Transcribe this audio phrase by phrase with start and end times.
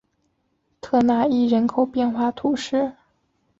[0.81, 2.93] 特讷伊人口变化图示